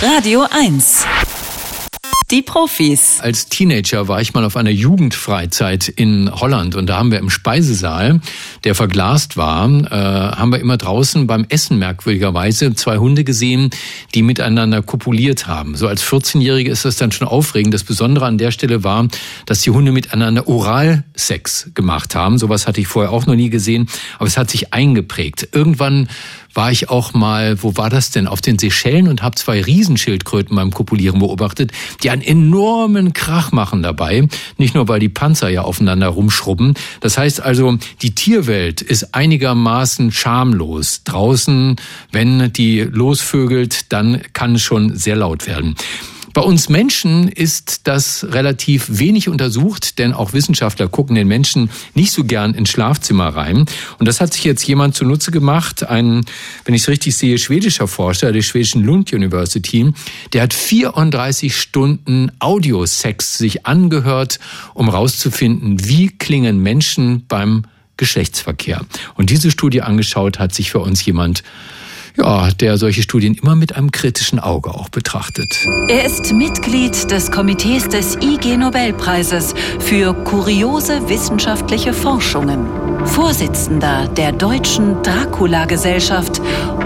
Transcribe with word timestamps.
Radio 0.00 0.46
1. 0.48 1.04
Die 2.30 2.42
Profis. 2.42 3.18
Als 3.20 3.46
Teenager 3.46 4.06
war 4.06 4.20
ich 4.20 4.32
mal 4.32 4.44
auf 4.44 4.56
einer 4.56 4.70
Jugendfreizeit 4.70 5.88
in 5.88 6.30
Holland 6.32 6.76
und 6.76 6.86
da 6.86 6.98
haben 6.98 7.10
wir 7.10 7.18
im 7.18 7.30
Speisesaal, 7.30 8.20
der 8.62 8.76
verglast 8.76 9.36
war, 9.36 9.68
äh, 9.68 10.36
haben 10.36 10.52
wir 10.52 10.60
immer 10.60 10.76
draußen 10.76 11.26
beim 11.26 11.46
Essen 11.48 11.80
merkwürdigerweise 11.80 12.74
zwei 12.74 12.98
Hunde 12.98 13.24
gesehen, 13.24 13.70
die 14.14 14.22
miteinander 14.22 14.82
kopuliert 14.82 15.48
haben. 15.48 15.74
So 15.74 15.88
als 15.88 16.04
14-Jährige 16.04 16.70
ist 16.70 16.84
das 16.84 16.94
dann 16.94 17.10
schon 17.10 17.26
aufregend. 17.26 17.74
Das 17.74 17.82
Besondere 17.82 18.26
an 18.26 18.38
der 18.38 18.52
Stelle 18.52 18.84
war, 18.84 19.08
dass 19.46 19.62
die 19.62 19.70
Hunde 19.70 19.90
miteinander 19.90 20.46
Oralsex 20.46 21.70
gemacht 21.74 22.14
haben. 22.14 22.38
Sowas 22.38 22.68
hatte 22.68 22.80
ich 22.80 22.86
vorher 22.86 23.10
auch 23.10 23.26
noch 23.26 23.34
nie 23.34 23.50
gesehen, 23.50 23.88
aber 24.18 24.28
es 24.28 24.38
hat 24.38 24.48
sich 24.48 24.72
eingeprägt. 24.72 25.48
Irgendwann 25.50 26.08
war 26.58 26.72
ich 26.72 26.90
auch 26.90 27.14
mal, 27.14 27.62
wo 27.62 27.76
war 27.76 27.88
das 27.88 28.10
denn? 28.10 28.26
Auf 28.26 28.40
den 28.40 28.58
Seychellen 28.58 29.06
und 29.06 29.22
habe 29.22 29.36
zwei 29.36 29.62
Riesenschildkröten 29.62 30.56
beim 30.56 30.72
Kopulieren 30.72 31.20
beobachtet, 31.20 31.70
die 32.02 32.10
einen 32.10 32.20
enormen 32.20 33.12
Krach 33.12 33.52
machen 33.52 33.84
dabei. 33.84 34.26
Nicht 34.56 34.74
nur, 34.74 34.88
weil 34.88 34.98
die 34.98 35.08
Panzer 35.08 35.50
ja 35.50 35.62
aufeinander 35.62 36.08
rumschrubben. 36.08 36.74
Das 36.98 37.16
heißt 37.16 37.40
also, 37.40 37.78
die 38.02 38.16
Tierwelt 38.16 38.82
ist 38.82 39.14
einigermaßen 39.14 40.10
schamlos. 40.10 41.04
Draußen, 41.04 41.76
wenn 42.10 42.52
die 42.52 42.80
losvögelt, 42.80 43.92
dann 43.92 44.20
kann 44.32 44.56
es 44.56 44.62
schon 44.62 44.96
sehr 44.96 45.14
laut 45.14 45.46
werden. 45.46 45.76
Bei 46.38 46.44
uns 46.44 46.68
Menschen 46.68 47.26
ist 47.26 47.80
das 47.88 48.24
relativ 48.30 48.86
wenig 48.90 49.28
untersucht, 49.28 49.98
denn 49.98 50.12
auch 50.12 50.34
Wissenschaftler 50.34 50.86
gucken 50.86 51.16
den 51.16 51.26
Menschen 51.26 51.68
nicht 51.94 52.12
so 52.12 52.22
gern 52.22 52.54
ins 52.54 52.70
Schlafzimmer 52.70 53.26
rein. 53.26 53.66
Und 53.98 54.06
das 54.06 54.20
hat 54.20 54.34
sich 54.34 54.44
jetzt 54.44 54.64
jemand 54.64 54.94
zunutze 54.94 55.32
gemacht, 55.32 55.88
ein, 55.88 56.24
wenn 56.64 56.76
ich 56.76 56.82
es 56.82 56.88
richtig 56.88 57.16
sehe, 57.16 57.38
schwedischer 57.38 57.88
Forscher 57.88 58.30
der 58.30 58.42
schwedischen 58.42 58.84
Lund 58.84 59.12
University, 59.12 59.92
der 60.32 60.42
hat 60.42 60.54
34 60.54 61.56
Stunden 61.56 62.30
Audiosex 62.38 63.36
sich 63.36 63.66
angehört, 63.66 64.38
um 64.74 64.88
rauszufinden, 64.88 65.88
wie 65.88 66.06
klingen 66.06 66.62
Menschen 66.62 67.26
beim 67.26 67.64
Geschlechtsverkehr. 67.96 68.86
Und 69.16 69.30
diese 69.30 69.50
Studie 69.50 69.82
angeschaut 69.82 70.38
hat 70.38 70.54
sich 70.54 70.70
für 70.70 70.78
uns 70.78 71.04
jemand 71.04 71.42
ja, 72.18 72.50
der 72.50 72.76
solche 72.76 73.02
Studien 73.02 73.34
immer 73.34 73.54
mit 73.54 73.76
einem 73.76 73.90
kritischen 73.90 74.38
Auge 74.38 74.70
auch 74.70 74.88
betrachtet. 74.88 75.56
Er 75.88 76.04
ist 76.04 76.32
Mitglied 76.32 77.10
des 77.10 77.30
Komitees 77.30 77.88
des 77.88 78.16
IG 78.16 78.56
Nobelpreises 78.56 79.54
für 79.78 80.12
kuriose 80.24 81.08
wissenschaftliche 81.08 81.92
Forschungen, 81.92 82.66
Vorsitzender 83.06 84.08
der 84.08 84.32
Deutschen 84.32 85.02
Dracula-Gesellschaft 85.02 86.40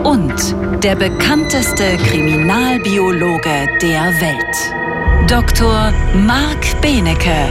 und 0.04 0.34
der 0.82 0.96
bekannteste 0.96 1.96
Kriminalbiologe 2.08 3.68
der 3.80 4.04
Welt. 4.20 5.28
Dr. 5.28 5.92
Marc 6.26 6.80
Benecke, 6.82 7.48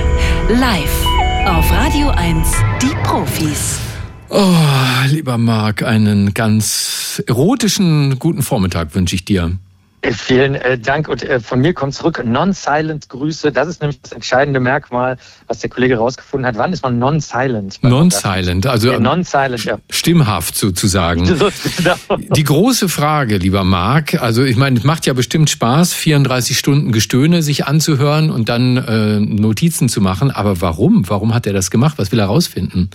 live 0.50 1.06
auf 1.46 1.72
Radio 1.72 2.10
1, 2.10 2.48
die 2.82 2.96
Profis. 3.04 3.80
Oh, 4.30 4.56
lieber 5.08 5.38
Marc, 5.38 5.84
einen 5.84 6.34
ganz 6.34 7.01
erotischen 7.20 8.20
guten 8.20 8.42
Vormittag 8.42 8.96
wünsche 8.96 9.16
ich 9.16 9.26
dir. 9.26 9.58
Äh, 10.04 10.14
vielen 10.14 10.56
äh, 10.56 10.80
Dank 10.80 11.08
und 11.08 11.22
äh, 11.22 11.40
von 11.40 11.60
mir 11.60 11.74
kommt 11.74 11.94
zurück 11.94 12.24
Non-Silent 12.26 13.08
Grüße. 13.10 13.52
Das 13.52 13.68
ist 13.68 13.82
nämlich 13.82 14.02
das 14.02 14.12
entscheidende 14.12 14.60
Merkmal, 14.60 15.18
was 15.48 15.60
der 15.60 15.70
Kollege 15.70 15.96
herausgefunden 15.96 16.48
hat. 16.48 16.58
Wann 16.58 16.74
ist 16.74 16.82
man 16.82 16.98
Non-Silent? 16.98 17.84
Non-Silent, 17.84 18.66
also 18.66 18.92
ja, 18.92 19.00
non-silent, 19.00 19.64
ja. 19.64 19.78
stimmhaft 19.92 20.56
sozusagen. 20.56 21.24
genau. 21.78 21.98
Die 22.36 22.44
große 22.44 22.90
Frage, 22.90 23.38
lieber 23.38 23.64
Marc, 23.64 24.20
also 24.20 24.44
ich 24.44 24.58
meine, 24.58 24.80
es 24.80 24.84
macht 24.84 25.06
ja 25.06 25.14
bestimmt 25.14 25.52
Spaß, 25.52 25.94
34 25.94 26.58
Stunden 26.58 26.92
Gestöhne 26.92 27.44
sich 27.44 27.68
anzuhören 27.68 28.32
und 28.32 28.50
dann 28.50 28.78
äh, 28.78 29.20
Notizen 29.20 29.88
zu 29.88 30.02
machen. 30.02 30.32
Aber 30.32 30.62
warum? 30.62 31.08
Warum 31.10 31.36
hat 31.36 31.46
er 31.46 31.54
das 31.54 31.70
gemacht? 31.70 32.00
Was 32.00 32.12
will 32.12 32.20
er 32.20 32.26
herausfinden? 32.26 32.90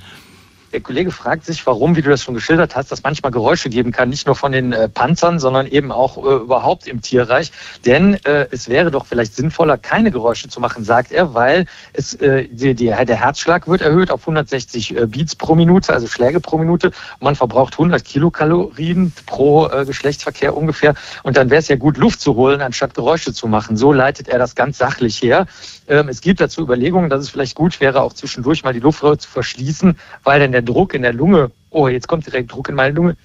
Der 0.76 0.82
Kollege 0.82 1.10
fragt 1.10 1.46
sich, 1.46 1.66
warum, 1.66 1.96
wie 1.96 2.02
du 2.02 2.10
das 2.10 2.22
schon 2.22 2.34
geschildert 2.34 2.76
hast, 2.76 2.92
dass 2.92 3.02
manchmal 3.02 3.32
Geräusche 3.32 3.70
geben 3.70 3.92
kann, 3.92 4.10
nicht 4.10 4.26
nur 4.26 4.36
von 4.36 4.52
den 4.52 4.74
äh, 4.74 4.90
Panzern, 4.90 5.38
sondern 5.38 5.66
eben 5.66 5.90
auch 5.90 6.18
äh, 6.18 6.34
überhaupt 6.34 6.86
im 6.86 7.00
Tierreich. 7.00 7.50
Denn 7.86 8.22
äh, 8.24 8.46
es 8.50 8.68
wäre 8.68 8.90
doch 8.90 9.06
vielleicht 9.06 9.34
sinnvoller, 9.34 9.78
keine 9.78 10.10
Geräusche 10.10 10.50
zu 10.50 10.60
machen, 10.60 10.84
sagt 10.84 11.12
er, 11.12 11.32
weil 11.32 11.64
es, 11.94 12.12
äh, 12.16 12.46
die, 12.50 12.74
die, 12.74 12.88
der 12.88 13.16
Herzschlag 13.16 13.66
wird 13.68 13.80
erhöht 13.80 14.10
auf 14.10 14.20
160 14.20 14.94
äh, 14.94 15.06
Beats 15.06 15.34
pro 15.34 15.54
Minute, 15.54 15.94
also 15.94 16.08
Schläge 16.08 16.40
pro 16.40 16.58
Minute. 16.58 16.90
Man 17.20 17.36
verbraucht 17.36 17.72
100 17.72 18.04
Kilokalorien 18.04 19.14
pro 19.24 19.68
äh, 19.68 19.86
Geschlechtsverkehr 19.86 20.54
ungefähr. 20.54 20.94
Und 21.22 21.38
dann 21.38 21.48
wäre 21.48 21.60
es 21.60 21.68
ja 21.68 21.76
gut, 21.76 21.96
Luft 21.96 22.20
zu 22.20 22.34
holen, 22.34 22.60
anstatt 22.60 22.92
Geräusche 22.92 23.32
zu 23.32 23.48
machen. 23.48 23.78
So 23.78 23.94
leitet 23.94 24.28
er 24.28 24.38
das 24.38 24.54
ganz 24.54 24.76
sachlich 24.76 25.22
her. 25.22 25.46
Ähm, 25.88 26.10
es 26.10 26.20
gibt 26.20 26.38
dazu 26.42 26.60
Überlegungen, 26.60 27.08
dass 27.08 27.22
es 27.22 27.30
vielleicht 27.30 27.54
gut 27.54 27.80
wäre, 27.80 28.02
auch 28.02 28.12
zwischendurch 28.12 28.62
mal 28.62 28.74
die 28.74 28.80
Luftröhre 28.80 29.16
zu 29.16 29.30
verschließen, 29.30 29.98
weil 30.22 30.40
dann 30.40 30.52
der 30.52 30.65
Druck 30.66 30.94
in 30.94 31.02
der 31.02 31.12
Lunge, 31.12 31.50
oh, 31.70 31.88
jetzt 31.88 32.08
kommt 32.08 32.26
direkt 32.26 32.52
Druck 32.52 32.68
in 32.68 32.74
meine 32.74 32.94
Lunge. 32.94 33.16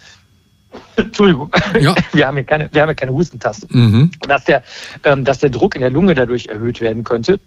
Entschuldigung, 0.96 1.52
ja. 1.79 1.96
wir, 2.13 2.28
haben 2.28 2.38
hier 2.38 2.46
keine, 2.46 2.69
wir 2.72 2.81
haben 2.81 2.90
hier 2.90 2.96
keine 2.96 3.12
Hustentaste. 3.12 3.68
Mhm. 3.69 4.12
Dass, 4.22 4.46
der, 4.46 4.63
ähm, 5.03 5.25
dass 5.25 5.40
der 5.40 5.50
Druck 5.50 5.75
in 5.75 5.81
der 5.81 5.90
Lunge 5.90 6.16
dadurch 6.16 6.47
erhöht 6.47 6.79
werden 6.79 7.03
könnte. 7.03 7.40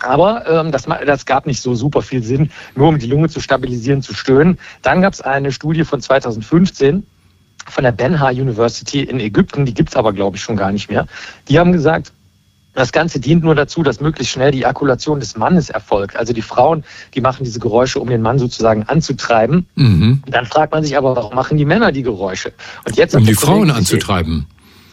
Aber 0.00 0.46
ähm, 0.46 0.70
das, 0.70 0.84
das 0.84 1.26
gab 1.26 1.46
nicht 1.46 1.60
so 1.60 1.74
super 1.74 2.02
viel 2.02 2.22
Sinn, 2.22 2.50
nur 2.76 2.88
um 2.88 2.98
die 2.98 3.06
Lunge 3.06 3.28
zu 3.28 3.40
stabilisieren, 3.40 4.02
zu 4.02 4.14
stöhnen. 4.14 4.58
Dann 4.82 5.02
gab 5.02 5.12
es 5.12 5.20
eine 5.20 5.50
Studie 5.50 5.84
von 5.84 6.00
2015 6.00 7.04
von 7.66 7.84
der 7.84 7.92
Benha 7.92 8.30
University 8.30 9.02
in 9.02 9.20
Ägypten, 9.20 9.66
die 9.66 9.74
gibt's 9.74 9.96
aber, 9.96 10.12
glaube 10.12 10.36
ich, 10.36 10.42
schon 10.42 10.56
gar 10.56 10.72
nicht 10.72 10.88
mehr. 10.88 11.06
Die 11.48 11.58
haben 11.58 11.72
gesagt, 11.72 12.12
das 12.78 12.92
Ganze 12.92 13.18
dient 13.18 13.42
nur 13.42 13.54
dazu, 13.54 13.82
dass 13.82 14.00
möglichst 14.00 14.32
schnell 14.32 14.52
die 14.52 14.62
Ejakulation 14.62 15.18
des 15.18 15.36
Mannes 15.36 15.68
erfolgt. 15.68 16.16
Also 16.16 16.32
die 16.32 16.42
Frauen, 16.42 16.84
die 17.14 17.20
machen 17.20 17.42
diese 17.42 17.58
Geräusche, 17.58 17.98
um 17.98 18.08
den 18.08 18.22
Mann 18.22 18.38
sozusagen 18.38 18.84
anzutreiben. 18.84 19.66
Mhm. 19.74 20.22
Dann 20.26 20.46
fragt 20.46 20.72
man 20.72 20.84
sich 20.84 20.96
aber, 20.96 21.16
warum 21.16 21.34
machen 21.34 21.58
die 21.58 21.64
Männer 21.64 21.90
die 21.90 22.02
Geräusche? 22.02 22.52
Und 22.86 22.96
jetzt 22.96 23.16
um 23.16 23.24
die 23.24 23.34
Frauen 23.34 23.70
anzutreiben. 23.70 24.46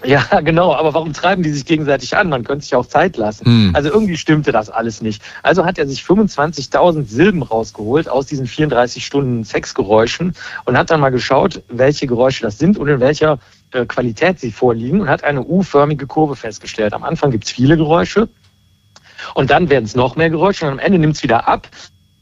Ja, 0.15 0.41
genau. 0.41 0.73
Aber 0.73 0.93
warum 0.93 1.13
treiben 1.13 1.43
die 1.43 1.51
sich 1.51 1.65
gegenseitig 1.65 2.15
an? 2.15 2.29
Man 2.29 2.43
könnte 2.43 2.63
sich 2.63 2.75
auch 2.75 2.85
Zeit 2.85 3.17
lassen. 3.17 3.45
Hm. 3.45 3.71
Also 3.73 3.89
irgendwie 3.89 4.17
stimmte 4.17 4.51
das 4.51 4.69
alles 4.69 5.01
nicht. 5.01 5.21
Also 5.43 5.65
hat 5.65 5.77
er 5.77 5.87
sich 5.87 6.01
25.000 6.01 7.05
Silben 7.05 7.43
rausgeholt 7.43 8.07
aus 8.07 8.27
diesen 8.27 8.47
34 8.47 9.05
Stunden 9.05 9.43
Sexgeräuschen 9.43 10.33
und 10.65 10.77
hat 10.77 10.91
dann 10.91 10.99
mal 10.99 11.09
geschaut, 11.09 11.63
welche 11.69 12.07
Geräusche 12.07 12.43
das 12.43 12.57
sind 12.57 12.77
und 12.77 12.87
in 12.87 12.99
welcher 12.99 13.39
äh, 13.71 13.85
Qualität 13.85 14.39
sie 14.39 14.51
vorliegen 14.51 15.01
und 15.01 15.09
hat 15.09 15.23
eine 15.23 15.43
U-förmige 15.43 16.07
Kurve 16.07 16.35
festgestellt. 16.35 16.93
Am 16.93 17.03
Anfang 17.03 17.31
gibt 17.31 17.45
es 17.45 17.51
viele 17.51 17.77
Geräusche 17.77 18.29
und 19.33 19.49
dann 19.49 19.69
werden 19.69 19.85
es 19.85 19.95
noch 19.95 20.15
mehr 20.15 20.29
Geräusche 20.29 20.65
und 20.65 20.73
am 20.73 20.79
Ende 20.79 20.99
nimmt 20.99 21.15
es 21.15 21.23
wieder 21.23 21.47
ab 21.47 21.67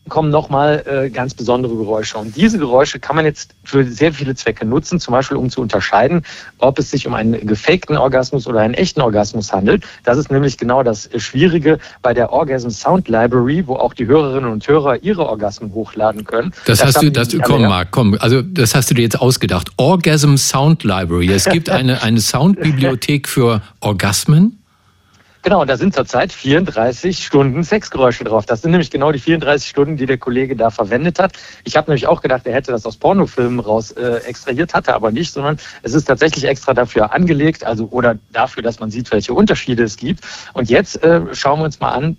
kommen 0.09 0.29
nochmal 0.29 0.83
äh, 0.85 1.09
ganz 1.09 1.33
besondere 1.33 1.75
Geräusche. 1.75 2.17
Und 2.17 2.35
diese 2.35 2.57
Geräusche 2.59 2.99
kann 2.99 3.15
man 3.15 3.25
jetzt 3.25 3.55
für 3.63 3.85
sehr 3.85 4.13
viele 4.13 4.35
Zwecke 4.35 4.65
nutzen, 4.65 4.99
zum 4.99 5.13
Beispiel 5.13 5.37
um 5.37 5.49
zu 5.49 5.61
unterscheiden, 5.61 6.23
ob 6.57 6.77
es 6.79 6.91
sich 6.91 7.07
um 7.07 7.13
einen 7.13 7.47
gefakten 7.47 7.97
Orgasmus 7.97 8.45
oder 8.45 8.59
einen 8.59 8.73
echten 8.73 9.01
Orgasmus 9.01 9.53
handelt. 9.53 9.85
Das 10.03 10.17
ist 10.17 10.29
nämlich 10.29 10.57
genau 10.57 10.83
das 10.83 11.09
Schwierige 11.17 11.79
bei 12.01 12.13
der 12.13 12.33
Orgasm 12.33 12.69
Sound 12.69 13.07
Library, 13.07 13.65
wo 13.65 13.75
auch 13.75 13.93
die 13.93 14.05
Hörerinnen 14.05 14.51
und 14.51 14.67
Hörer 14.67 15.01
ihre 15.03 15.27
Orgasmen 15.27 15.73
hochladen 15.73 16.25
können. 16.25 16.51
Das, 16.65 16.79
das 16.79 16.95
hast 16.95 17.03
du, 17.03 17.09
das, 17.09 17.29
komm, 17.43 17.61
Marc, 17.61 17.91
komm, 17.91 18.17
also 18.19 18.41
das 18.41 18.75
hast 18.75 18.89
du 18.89 18.95
dir 18.95 19.03
jetzt 19.03 19.19
ausgedacht. 19.19 19.69
Orgasm 19.77 20.35
Sound 20.35 20.83
Library. 20.83 21.31
Es 21.31 21.45
gibt 21.45 21.69
eine, 21.69 22.01
eine 22.03 22.19
Soundbibliothek 22.33 23.29
für 23.29 23.61
Orgasmen. 23.79 24.62
Genau, 25.43 25.59
und 25.59 25.67
da 25.69 25.75
sind 25.75 25.93
zurzeit 25.93 26.31
34 26.31 27.25
Stunden 27.25 27.63
Sexgeräusche 27.63 28.23
drauf. 28.23 28.45
Das 28.45 28.61
sind 28.61 28.71
nämlich 28.71 28.89
genau 28.89 29.11
die 29.11 29.19
34 29.19 29.69
Stunden, 29.69 29.97
die 29.97 30.05
der 30.05 30.17
Kollege 30.17 30.55
da 30.55 30.69
verwendet 30.69 31.19
hat. 31.19 31.33
Ich 31.65 31.75
habe 31.75 31.91
nämlich 31.91 32.07
auch 32.07 32.21
gedacht, 32.21 32.47
er 32.47 32.53
hätte 32.53 32.71
das 32.71 32.85
aus 32.85 32.95
Pornofilmen 32.95 33.59
raus 33.59 33.91
äh, 33.91 34.19
extrahiert, 34.25 34.73
hatte 34.73 34.95
aber 34.95 35.11
nicht, 35.11 35.33
sondern 35.33 35.57
es 35.81 35.93
ist 35.93 36.05
tatsächlich 36.05 36.45
extra 36.45 36.73
dafür 36.73 37.13
angelegt, 37.13 37.65
also 37.65 37.89
oder 37.91 38.17
dafür, 38.31 38.63
dass 38.63 38.79
man 38.79 38.89
sieht, 38.89 39.11
welche 39.11 39.33
Unterschiede 39.33 39.83
es 39.83 39.97
gibt. 39.97 40.23
Und 40.53 40.69
jetzt 40.69 41.03
äh, 41.03 41.21
schauen 41.33 41.59
wir 41.59 41.65
uns 41.65 41.81
mal 41.81 41.91
an, 41.91 42.15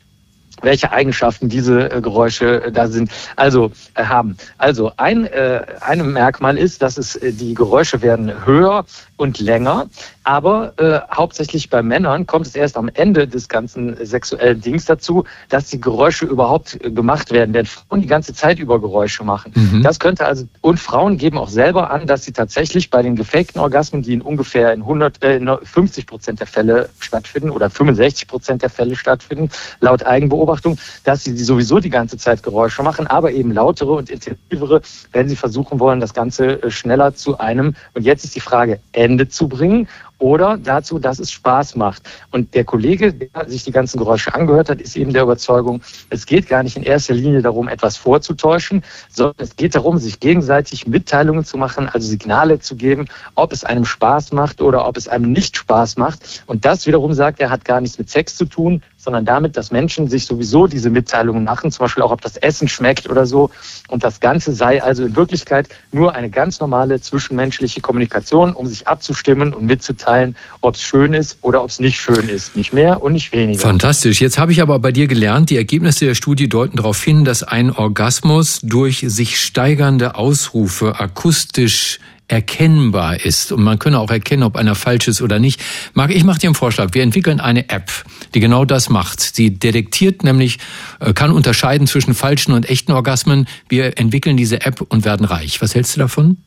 welche 0.62 0.92
Eigenschaften 0.92 1.48
diese 1.48 1.90
äh, 1.90 2.00
Geräusche 2.00 2.64
äh, 2.64 2.72
da 2.72 2.88
sind, 2.88 3.10
also 3.36 3.72
äh, 3.94 4.04
haben. 4.04 4.36
Also 4.58 4.92
ein, 4.96 5.26
äh, 5.26 5.64
ein 5.80 6.12
Merkmal 6.12 6.58
ist, 6.58 6.82
dass 6.82 6.98
es 6.98 7.16
äh, 7.16 7.32
die 7.32 7.54
Geräusche 7.54 8.02
werden 8.02 8.44
höher 8.44 8.84
und 9.16 9.38
länger, 9.40 9.86
aber 10.24 10.72
äh, 10.78 11.00
hauptsächlich 11.14 11.70
bei 11.70 11.82
Männern 11.82 12.26
kommt 12.26 12.46
es 12.46 12.56
erst 12.56 12.76
am 12.76 12.90
Ende 12.92 13.28
des 13.28 13.48
ganzen 13.48 13.94
sexuellen 14.04 14.60
Dings 14.60 14.86
dazu, 14.86 15.24
dass 15.50 15.68
die 15.68 15.80
Geräusche 15.80 16.24
überhaupt 16.24 16.82
äh, 16.82 16.90
gemacht 16.90 17.30
werden, 17.30 17.52
denn 17.52 17.66
Frauen 17.66 18.00
die 18.00 18.06
ganze 18.06 18.34
Zeit 18.34 18.58
über 18.58 18.80
Geräusche 18.80 19.22
machen. 19.22 19.52
Mhm. 19.54 19.82
Das 19.82 20.00
könnte 20.00 20.26
also 20.26 20.46
und 20.62 20.80
Frauen 20.80 21.18
geben 21.18 21.36
auch 21.36 21.50
selber 21.50 21.90
an, 21.90 22.06
dass 22.06 22.24
sie 22.24 22.32
tatsächlich 22.32 22.90
bei 22.90 23.02
den 23.02 23.16
gefakten 23.16 23.60
Orgasmen, 23.60 24.02
die 24.02 24.14
in 24.14 24.22
ungefähr 24.22 24.72
in 24.72 24.80
100, 24.80 25.22
äh, 25.22 25.40
50 25.62 26.06
Prozent 26.06 26.40
der 26.40 26.46
Fälle 26.46 26.88
stattfinden 26.98 27.50
oder 27.50 27.68
65 27.68 28.26
Prozent 28.26 28.62
der 28.62 28.70
Fälle 28.70 28.96
stattfinden, 28.96 29.50
laut 29.80 30.04
Eigenbeobachtung, 30.06 30.78
dass 31.04 31.24
sie 31.24 31.36
sowieso 31.36 31.80
die 31.80 31.90
ganze 31.90 32.16
Zeit 32.16 32.42
Geräusche 32.42 32.82
machen, 32.82 33.06
aber 33.06 33.32
eben 33.32 33.52
lautere 33.52 33.92
und 33.92 34.08
intensivere, 34.08 34.80
wenn 35.12 35.28
sie 35.28 35.36
versuchen 35.36 35.80
wollen, 35.80 36.00
das 36.00 36.14
Ganze 36.14 36.62
äh, 36.62 36.70
schneller 36.70 37.14
zu 37.14 37.38
einem 37.38 37.74
und 37.92 38.04
jetzt 38.04 38.24
ist 38.24 38.34
die 38.34 38.40
Frage 38.40 38.80
Ende 38.92 39.28
zu 39.28 39.48
bringen. 39.48 39.86
Oder 40.18 40.56
dazu, 40.56 40.98
dass 40.98 41.18
es 41.18 41.30
Spaß 41.30 41.76
macht. 41.76 42.02
Und 42.30 42.54
der 42.54 42.64
Kollege, 42.64 43.12
der 43.12 43.48
sich 43.48 43.64
die 43.64 43.72
ganzen 43.72 43.98
Geräusche 43.98 44.34
angehört 44.34 44.70
hat, 44.70 44.80
ist 44.80 44.96
eben 44.96 45.12
der 45.12 45.22
Überzeugung, 45.22 45.82
es 46.10 46.26
geht 46.26 46.48
gar 46.48 46.62
nicht 46.62 46.76
in 46.76 46.82
erster 46.82 47.14
Linie 47.14 47.42
darum, 47.42 47.68
etwas 47.68 47.96
vorzutäuschen, 47.96 48.82
sondern 49.08 49.36
es 49.38 49.56
geht 49.56 49.74
darum, 49.74 49.98
sich 49.98 50.20
gegenseitig 50.20 50.86
Mitteilungen 50.86 51.44
zu 51.44 51.58
machen, 51.58 51.88
also 51.88 52.06
Signale 52.06 52.58
zu 52.60 52.76
geben, 52.76 53.06
ob 53.34 53.52
es 53.52 53.64
einem 53.64 53.84
Spaß 53.84 54.32
macht 54.32 54.60
oder 54.60 54.86
ob 54.86 54.96
es 54.96 55.08
einem 55.08 55.32
nicht 55.32 55.56
Spaß 55.56 55.96
macht. 55.96 56.42
Und 56.46 56.64
das 56.64 56.86
wiederum 56.86 57.12
sagt 57.12 57.40
er, 57.40 57.50
hat 57.50 57.64
gar 57.64 57.80
nichts 57.80 57.98
mit 57.98 58.10
Sex 58.10 58.36
zu 58.36 58.44
tun, 58.44 58.82
sondern 59.04 59.24
damit, 59.24 59.56
dass 59.56 59.70
Menschen 59.70 60.08
sich 60.08 60.26
sowieso 60.26 60.66
diese 60.66 60.90
Mitteilungen 60.90 61.44
machen, 61.44 61.70
zum 61.70 61.84
Beispiel 61.84 62.02
auch, 62.02 62.10
ob 62.10 62.22
das 62.22 62.36
Essen 62.38 62.68
schmeckt 62.68 63.08
oder 63.08 63.26
so. 63.26 63.50
Und 63.88 64.02
das 64.02 64.20
Ganze 64.20 64.52
sei 64.52 64.82
also 64.82 65.04
in 65.04 65.14
Wirklichkeit 65.14 65.68
nur 65.92 66.14
eine 66.14 66.30
ganz 66.30 66.58
normale 66.60 67.00
zwischenmenschliche 67.00 67.80
Kommunikation, 67.80 68.52
um 68.54 68.66
sich 68.66 68.88
abzustimmen 68.88 69.52
und 69.52 69.66
mitzuteilen, 69.66 70.36
ob 70.62 70.74
es 70.74 70.82
schön 70.82 71.12
ist 71.12 71.38
oder 71.42 71.62
ob 71.62 71.70
es 71.70 71.78
nicht 71.78 72.00
schön 72.00 72.28
ist. 72.28 72.56
Nicht 72.56 72.72
mehr 72.72 73.02
und 73.02 73.12
nicht 73.12 73.32
weniger. 73.32 73.60
Fantastisch. 73.60 74.20
Jetzt 74.20 74.38
habe 74.38 74.52
ich 74.52 74.62
aber 74.62 74.78
bei 74.78 74.90
dir 74.90 75.06
gelernt, 75.06 75.50
die 75.50 75.56
Ergebnisse 75.56 76.06
der 76.06 76.14
Studie 76.14 76.48
deuten 76.48 76.78
darauf 76.78 77.02
hin, 77.02 77.24
dass 77.24 77.42
ein 77.42 77.70
Orgasmus 77.70 78.60
durch 78.62 79.04
sich 79.06 79.38
steigernde 79.40 80.14
Ausrufe 80.16 80.98
akustisch 80.98 82.00
erkennbar 82.28 83.24
ist 83.24 83.52
und 83.52 83.62
man 83.62 83.78
könne 83.78 83.98
auch 83.98 84.10
erkennen, 84.10 84.42
ob 84.42 84.56
einer 84.56 84.74
falsch 84.74 85.08
ist 85.08 85.20
oder 85.20 85.38
nicht. 85.38 85.62
Marc, 85.92 86.10
ich 86.10 86.24
mache 86.24 86.38
dir 86.38 86.48
einen 86.48 86.54
Vorschlag. 86.54 86.90
Wir 86.92 87.02
entwickeln 87.02 87.40
eine 87.40 87.68
App, 87.68 87.90
die 88.34 88.40
genau 88.40 88.64
das 88.64 88.88
macht. 88.88 89.20
Sie 89.20 89.50
detektiert 89.50 90.24
nämlich, 90.24 90.58
äh, 91.00 91.12
kann 91.12 91.30
unterscheiden 91.30 91.86
zwischen 91.86 92.14
falschen 92.14 92.52
und 92.52 92.68
echten 92.68 92.92
Orgasmen. 92.92 93.46
Wir 93.68 93.98
entwickeln 93.98 94.36
diese 94.36 94.62
App 94.62 94.80
und 94.80 95.04
werden 95.04 95.26
reich. 95.26 95.60
Was 95.60 95.74
hältst 95.74 95.96
du 95.96 96.00
davon? 96.00 96.38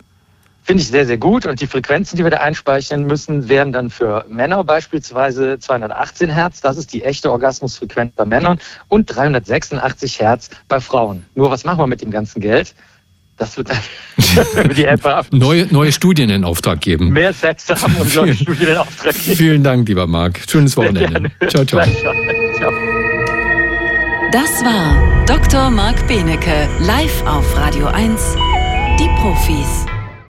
Finde 0.67 0.83
ich 0.83 0.89
sehr, 0.89 1.05
sehr 1.05 1.17
gut. 1.17 1.45
Und 1.45 1.61
die 1.61 1.67
Frequenzen, 1.67 2.17
die 2.17 2.23
wir 2.23 2.29
da 2.29 2.39
einspeichern 2.39 3.05
müssen, 3.05 3.47
wären 3.47 3.71
dann 3.71 3.89
für 3.89 4.25
Männer 4.27 4.65
beispielsweise 4.65 5.59
218 5.59 6.29
Hertz. 6.29 6.59
Das 6.59 6.75
ist 6.75 6.91
die 6.91 7.03
echte 7.03 7.31
Orgasmusfrequenz 7.31 8.11
bei 8.17 8.25
Männern 8.25 8.59
und 8.89 9.05
386 9.05 10.19
Hertz 10.19 10.49
bei 10.67 10.81
Frauen. 10.81 11.25
Nur 11.35 11.51
was 11.51 11.63
machen 11.63 11.79
wir 11.79 11.87
mit 11.87 12.01
dem 12.01 12.11
ganzen 12.11 12.41
Geld? 12.41 12.75
Das 13.37 13.55
wird 13.57 13.69
dann 13.69 14.69
die 14.75 14.85
App 14.85 15.03
haben. 15.03 15.37
Neue, 15.37 15.67
neue 15.71 15.91
Studien 15.91 16.29
in 16.29 16.43
Auftrag 16.43 16.81
geben. 16.81 17.09
Mehr 17.09 17.33
Sex 17.33 17.69
haben 17.69 17.95
und 17.95 18.15
neue 18.15 18.33
Studien 18.33 18.69
in 18.69 18.77
Auftrag 18.77 19.13
geben. 19.13 19.37
Vielen 19.37 19.63
Dank, 19.63 19.87
lieber 19.87 20.07
Marc. 20.07 20.41
Schönes 20.49 20.75
Wochenende. 20.75 21.31
Ciao, 21.47 21.63
ciao. 21.63 21.83
ciao. 21.83 22.71
Das 24.31 24.63
war 24.63 25.25
Dr. 25.25 25.69
Marc 25.69 26.07
Benecke, 26.07 26.67
live 26.79 27.23
auf 27.25 27.55
Radio 27.57 27.87
1. 27.87 28.35
Die 28.99 29.09
Profis. 29.21 29.96